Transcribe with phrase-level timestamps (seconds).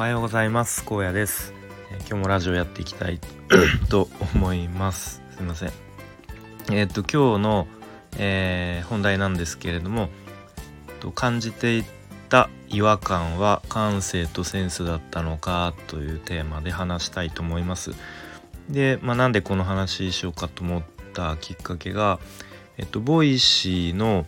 [0.00, 0.82] はようございます。
[0.86, 1.52] 荒野です、
[1.92, 3.20] えー、今日もラジオやっていきたい
[3.90, 5.20] と思います。
[5.36, 5.72] すいません。
[6.72, 7.68] えっ、と今日の、
[8.16, 10.08] えー、本題なんですけれども
[10.88, 11.84] えっと感じてい
[12.30, 17.90] た違和感は感性とセンスだったのかというテーマで話したいと思います。
[18.70, 22.20] で、まあ、なんでこの話しようかと思ったきっかけが
[22.78, 24.24] えっとボイシーの、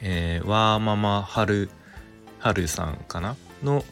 [0.00, 1.70] えー、ワーママハル
[2.38, 3.34] ハルさんかな
[3.64, 3.84] の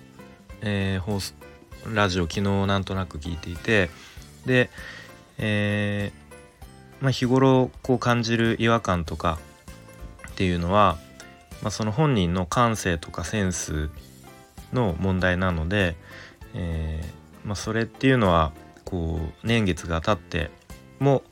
[0.66, 1.34] えー、放送
[1.92, 3.90] ラジオ昨日なんとなく聞いていて
[4.46, 4.70] で、
[5.36, 9.38] えー、まあ、日頃こう感じる違和感とか
[10.30, 10.96] っていうのは、
[11.60, 13.90] まあ、その本人の感性とかセンス
[14.72, 15.96] の問題なので、
[16.54, 18.52] えー、まあ、それっていうのは
[18.86, 20.50] こう年月が経って
[20.98, 21.22] も、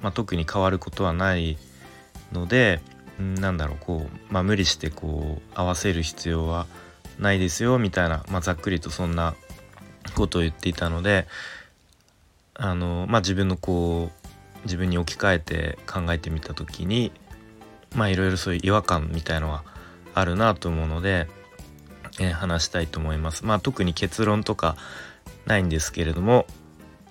[0.00, 1.58] まあ特に変わることはない
[2.32, 2.80] ので
[3.20, 6.66] なんだろうこう、まあ、無理してこう合わせる必要は
[7.18, 9.34] ないですよみたいな、まあ、ざっくりとそんな
[10.14, 11.26] ことを言っていたので
[12.54, 14.22] あの、まあ、自分のこう
[14.64, 17.12] 自分に置き換えて考えてみた時に
[17.94, 19.64] まあいろいろそういう違和感みたいのは
[20.14, 21.26] あるなと思うので、
[22.20, 23.44] えー、話したいと思います。
[23.44, 24.76] まあ特に結論とか
[25.46, 26.46] ないんですけれども、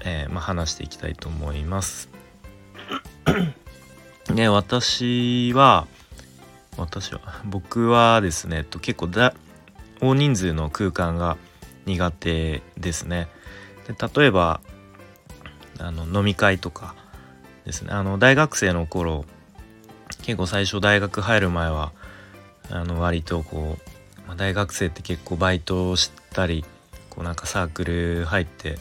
[0.04, 2.10] えー、まあ、話していきたいと思います。
[4.34, 5.88] ね私は
[6.78, 9.34] 私は僕はですねと結構だ
[10.02, 11.38] 大人数の空間が
[11.86, 13.28] 苦手ですね。
[13.88, 14.62] で例えば
[15.80, 16.96] あの飲み会とか
[17.66, 19.26] ですねあの大学生の頃
[20.24, 21.92] 結構最初大学入る前は
[22.70, 23.78] あの割とこ
[24.26, 26.64] う、まあ、大学生って結構バイトをしたり
[27.10, 28.78] こうなんかサークル入って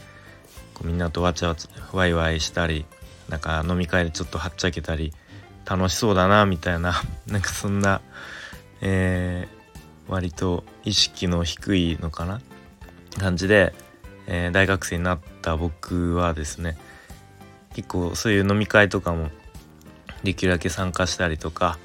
[0.74, 2.84] こうみんなとわちゃわちゃワイワイしたり
[3.28, 5.12] なんか飲み会でちょっとはっちゃけたり
[5.64, 8.00] 楽しそうだなみたいな なんかそんな、
[8.80, 9.59] えー、
[10.10, 12.40] 割と意識の低いのかな？
[13.18, 13.72] 感じで、
[14.26, 16.76] えー、大学生になった僕はですね
[17.74, 19.30] 結構そういう飲み会とかも
[20.22, 21.78] できるだけ参加したりとか、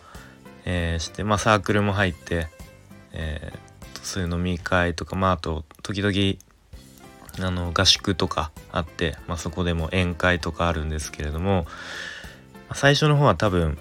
[0.65, 2.47] えー、してまあサークルも入って、
[3.13, 6.39] えー、そういう飲み会とかまああと時々
[7.47, 11.65] あの合宿とかあって、まあ、そこでも宴会とかあるんですけれども
[12.73, 13.77] 最初の方は多分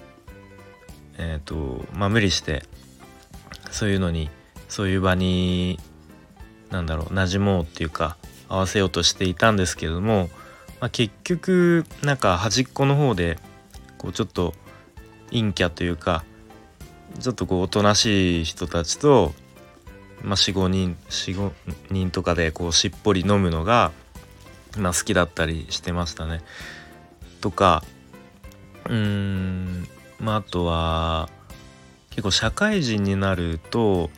[1.17, 2.63] えっ、ー、とまあ無理して
[3.75, 4.29] そういうのに
[4.69, 5.81] そういう場に
[6.71, 8.15] 何だろう馴染もうっていうか
[8.47, 10.29] 合わせようとしていたんですけれども、
[10.79, 13.37] まあ、結局なんか端っこの方で
[13.97, 14.53] こうちょっと
[15.29, 16.23] 陰キャというか
[17.19, 19.33] ちょっとこうおとなしい人たちと、
[20.23, 21.51] まあ、45人45
[21.91, 23.91] 人とかでこうしっぽり飲むのが、
[24.77, 26.41] まあ、好きだったりしてましたね。
[27.41, 27.83] とか
[28.85, 29.85] うーん
[30.21, 31.29] まああとは
[32.15, 34.09] 結構社会人になると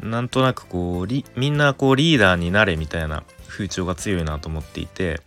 [0.00, 5.20] なんとなくこうみんなこうリーダーになれみたいな風潮が強いなと思っていて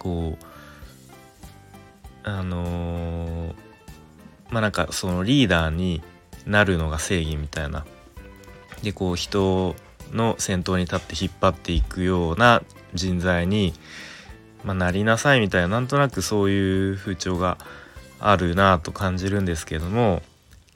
[0.00, 0.44] こう
[2.24, 3.54] あのー、
[4.50, 6.02] まあなんかそのリーダーに
[6.44, 7.86] なるのが正義みたいな。
[8.82, 9.74] でこう人
[10.12, 12.62] の先頭に立って引っ張っていくような
[12.94, 13.72] 人材に、
[14.64, 17.58] まあ、なりなさいみたいななんとなくそういう風潮が
[18.20, 20.22] あるなと感じるんですけども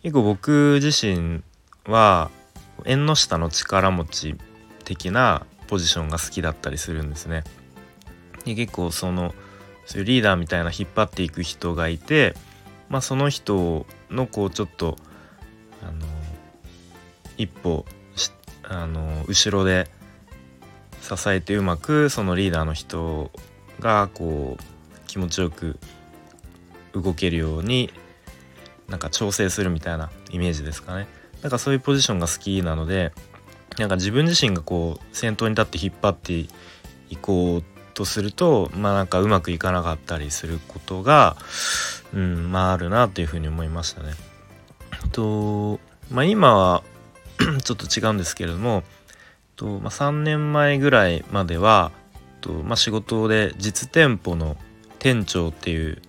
[0.03, 1.43] 結構僕自身
[1.87, 2.31] は
[2.84, 4.37] 縁の下の力持ち
[4.84, 7.44] 的なポジションが好きだったりするんですね。
[8.44, 9.34] で結構その
[9.84, 12.34] そういうリーダーみたいな引っ張っていく人がいて、
[12.88, 14.97] まあ、その人のこうちょっと
[15.83, 16.06] あの
[17.37, 17.84] 一歩
[18.62, 19.91] あの後ろで
[21.00, 23.31] 支えてうまくそのリーダーの人
[23.81, 25.78] がこう気持ちよく
[26.93, 27.93] 動けるように
[28.90, 31.06] なんか調整するみたいなイメージですかね
[31.42, 33.12] なんかそういうポジションが好きなので
[33.78, 36.46] なんか自分自身がこう先頭に立って引っ張って
[37.08, 37.64] いこう
[37.94, 41.36] とするとまあなんかうまくいかなかったりすることが
[42.12, 44.12] うんまああるなというふうに思いましたね。
[45.12, 46.82] とまあ今は
[47.62, 48.82] ちょっと違うんですけれども
[49.56, 51.93] と、まあ、3年前ぐらいまでは
[52.40, 54.56] と、まあ、仕事で実店舗の
[54.98, 56.02] 店長っていう、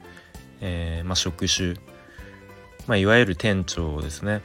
[0.62, 1.76] えーまあ、職種
[2.88, 4.42] まあ、いわゆる店長ですね。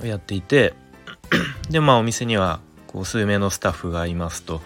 [0.00, 0.74] をやっていて
[1.70, 4.62] でまあお店にはこう数名のスタッフがいますと。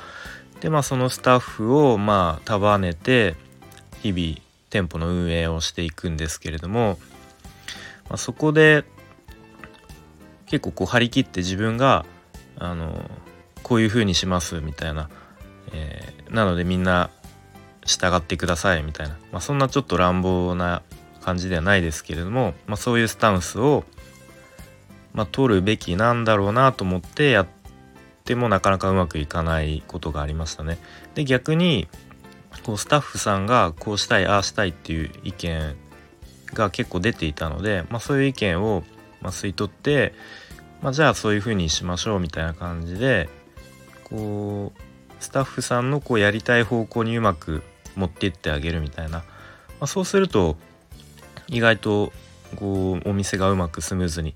[0.61, 3.35] でまあそのスタッフをまあ束ねて
[4.03, 4.39] 日々
[4.71, 6.99] 店舗の運営をしていくんですけれども、
[8.09, 8.85] まあ、そこで
[10.47, 12.07] 結構こう張り切って自分が
[12.59, 13.11] あの
[13.63, 15.11] こういう風にしますみたいな、
[15.73, 17.11] えー、なのでみんな
[17.85, 20.83] 従ってくださいみたいな、まあ、そんなちょっと乱暴な
[21.23, 23.85] 感じではないですけれども、まあ、そういうスタンスを、
[25.15, 27.47] まあ、取るべきなんだろうなと思ってやっ
[28.25, 30.79] てもなかなかうまくいかないことがありましたね。
[31.15, 31.89] で逆に
[32.65, 35.77] こうスタッフさんがこうしたいああしたいっていう意見
[36.53, 38.85] が結構出ていたので、まあ、そういう意見を
[39.21, 40.15] ま吸い取って、
[40.83, 43.29] まあ、じゃあそういう風にしましょうみたいな感じで
[44.05, 44.81] こう
[45.23, 47.63] スタッフさんのこうやりたい方向にうまく
[47.97, 49.25] 持っていってあげるみたいな、ま
[49.81, 50.57] あ、そうすると
[51.53, 52.13] 意外と
[52.57, 54.35] こうお店がうまくスムーズに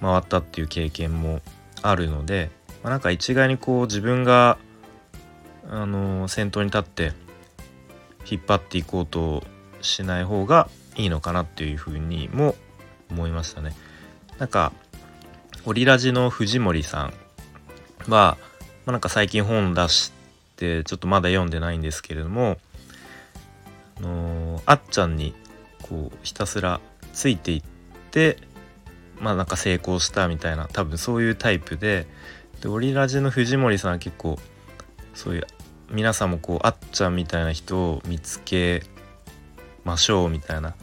[0.00, 1.40] 回ったっていう経験も
[1.82, 2.50] あるので、
[2.82, 4.58] まあ、なんか一概にこう自分が
[5.68, 7.12] あの先頭に立って
[8.28, 9.44] 引っ張っていこうと
[9.82, 12.56] しない方がいいのかなっていうふうにも
[13.10, 13.74] 思いましたね。
[14.38, 14.72] なんか
[15.66, 18.38] オリラジの藤森さんは、ま
[18.86, 20.12] あ、なんか最近本出し
[20.56, 22.56] てちょっとまだ読んでないんですけれども
[23.98, 25.34] あのー、あっちゃんに
[25.88, 26.80] こうひたすら
[27.12, 27.62] ついていっ
[28.10, 28.38] て
[29.20, 32.06] まあなんか成功したみたいな多分そういうタイプで
[32.60, 34.38] でオリラジの藤森さんは結構
[35.14, 35.46] そういう
[35.90, 38.82] 皆さんもこうあっちゃんみたいな人を見つけ
[39.84, 40.74] ましょうみたいな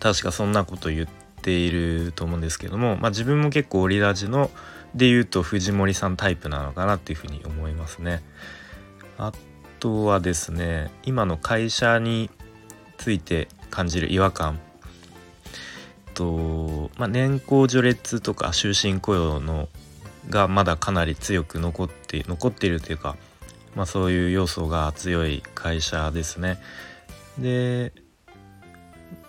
[0.00, 1.08] 確かそんなこと言っ
[1.42, 4.50] ていると思うんですけども、まあ、自分も結構オリラジの
[4.94, 8.22] で言うと藤森さんタイプなのかなっていうふうに思いますね。
[9.18, 9.32] あ
[9.80, 12.30] とはですね今の会社に
[12.96, 14.58] ついて感じる違和感
[16.14, 19.68] と、まあ、年功序列とか終身雇用の
[20.28, 23.16] がまだかなり強く残って残っているというか、
[23.74, 26.58] まあ、そういう要素が強い会社ですね。
[27.38, 27.92] で、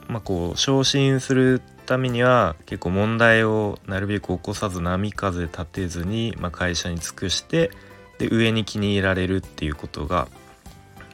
[0.07, 7.71] まあ、こう昇進するためには結構問題をなるべく起こさず波風立てずに、まあ、会社に尽くして
[8.17, 10.27] で上に気に入られるっていうことが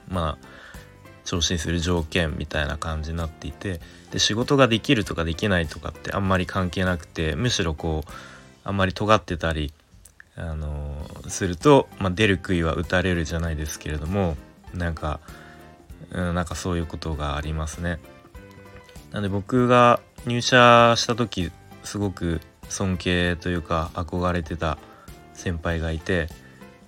[0.10, 0.55] まあ
[1.26, 3.82] 昇進する条件みたいな感じになっていて
[4.12, 8.12] で仕事ができるとかできないとかってあんまり関係なくてむしろこう
[8.66, 9.72] あんまり尖ってたり、
[10.36, 14.36] あの、すると、まあ、出る杭は打たれるじゃないですけれども
[14.74, 15.20] なんか、
[16.12, 18.00] うん、なんかそういうことがありますね。
[19.12, 21.52] なんで僕が入社した時
[21.84, 24.78] すごく尊敬というか憧れてた
[25.34, 26.28] 先輩がいて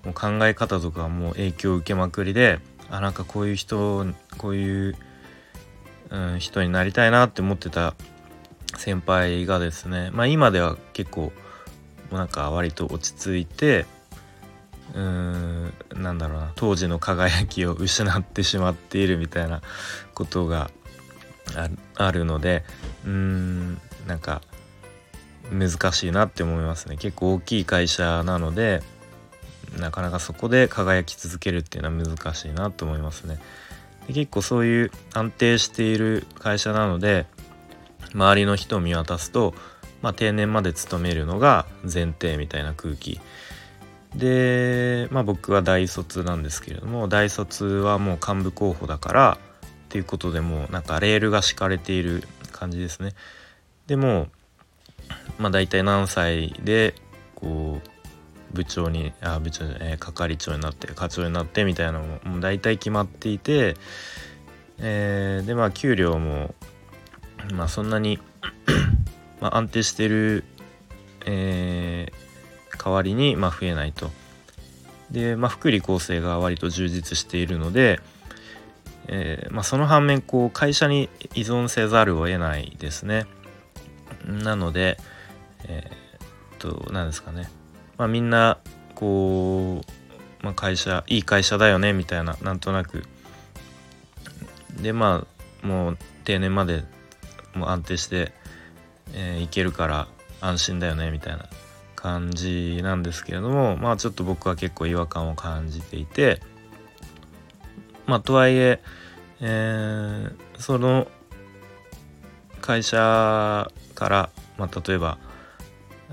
[0.03, 4.05] もう考え方とかもう影響を受けまくりであなんかこういう人
[4.37, 4.95] こういう、
[6.09, 7.95] うん、人になりたいなって思ってた
[8.77, 11.31] 先輩がですねまあ今では結構
[12.11, 13.85] なんか割と落ち着いて
[14.93, 19.61] うーんなんだろうな当時の輝きを失ってしまっているみたいな
[20.13, 20.69] ことが
[21.95, 22.63] あるので
[23.05, 24.41] うーんなんか
[25.51, 26.97] 難しいなって思いますね。
[26.97, 28.83] 結構大きい会社なので
[29.79, 33.39] なかなかそこで輝き続けるっていうのは難しいなと思いますね。
[34.07, 37.25] で結構そういう安定している会社なので
[38.13, 39.53] 周りの人を見渡すと、
[40.01, 43.19] まあ、定年まで勤めるのが前提みたいな空気
[44.15, 49.37] で、まあ、僕は大卒なんですけれども大卒はもう幹部候補だから
[49.87, 53.13] っていうことでもうなんかレールが敷かれている感じですね。
[53.85, 54.27] でも
[55.37, 56.95] まあ大体何歳で
[57.35, 57.89] こう
[58.53, 63.75] 部長にあ部長じゃない係長になって課長になってみたいなのももう大体決まっていて、
[64.79, 66.53] えー、でまあ給料も
[67.53, 68.19] まあそんなに
[69.41, 70.43] まあ安定してる、
[71.25, 74.11] えー、代わりにまあ増えないと。
[75.11, 78.01] で、まあ、福利厚生が割と充実しているので、
[79.07, 83.25] えー、まあ、その反面こう会社に依存せざるを得ないですね。
[84.25, 84.97] なので、
[85.65, 87.49] えー、っと何ですかね
[87.97, 88.59] まあ、みんな
[88.95, 89.81] こ
[90.41, 93.03] う、まあ、会社いい会社だよねみたいななんとなく。
[94.81, 95.25] でま
[95.63, 96.83] あもう定年まで
[97.55, 98.31] もう安定して、
[99.13, 100.07] えー、いけるから
[100.39, 101.47] 安心だよねみたいな
[101.95, 106.41] 感じなんですけれどもまあちょっと僕は結構違和感を感じていて
[108.05, 108.79] まあとはいえ
[109.39, 111.07] えー、その
[112.61, 115.17] 会社から、まあ、例えば、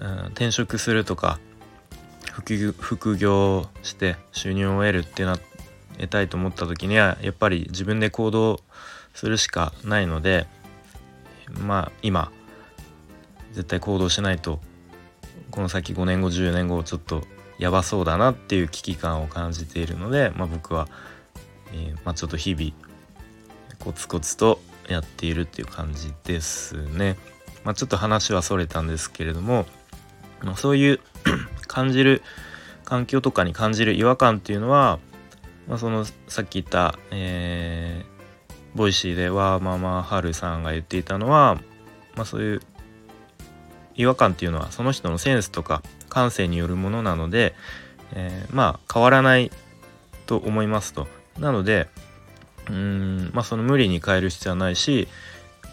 [0.00, 1.38] うん、転職するとか
[2.34, 5.38] 副業して収入を得るってな
[5.98, 8.60] 得たいと思った時にはやっぱり自分で行動
[9.14, 10.46] するしかないので
[11.60, 12.32] まあ今
[13.52, 14.60] 絶対行動しないと
[15.52, 17.22] この先5年後10年後ちょっと
[17.58, 20.88] やばそうだなっていう危機感を感じているので、まあ、僕は、
[21.72, 22.72] えー、まあ、ちょっと日々
[23.78, 27.16] コツコツとやっているっていう感じですね。
[27.62, 29.66] まあ、ちょっと話はそれたんですけれども、
[30.56, 31.00] そういう
[31.74, 32.22] 感じる
[32.84, 35.00] 環境とかに感じる違和感っていうのは、
[35.66, 41.56] まあ、そのさっき言った、えー、ボイシーではママハルさんが言っていたのは、
[42.14, 42.60] まあ、そういう
[43.96, 47.56] 違和感っていうのはその人のセンスとか感性によるものなので、
[48.12, 49.50] えー、まあ変わらない
[50.26, 51.08] と思いますと。
[51.40, 51.88] なので
[52.68, 55.08] うんまあその無理に変える必要はないし、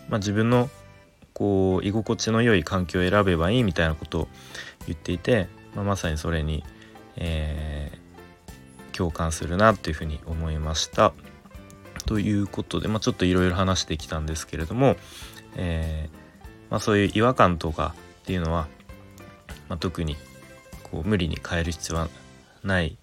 [0.09, 0.67] まあ、自分の
[1.33, 4.27] こう居心地の良い環境を選べばいいみたいなことを
[4.87, 6.63] 言っていて、まあ、まさにそれに、
[7.15, 11.13] えー、共感するなというふうに思いました。
[12.05, 14.95] ということで、まあ、ちょっといろいろ話してきたんですけれども、
[15.55, 18.67] えー、まあ、そういう違和感とかっていうのは、
[19.69, 20.17] まあ、特に
[20.83, 22.09] こう無理に変える必要は
[22.63, 22.97] ない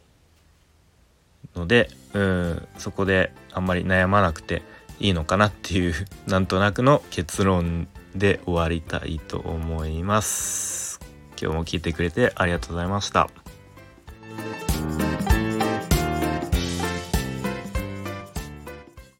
[1.54, 4.62] のでうんそこであんまり悩まなくて
[5.00, 5.94] いいのかなっていう
[6.26, 10.87] なんとなくの結論で終わりたいと思います。
[11.40, 13.28] 今日も聞いてくれてありがとうございました。